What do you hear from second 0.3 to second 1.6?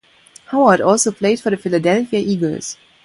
Howard also played for the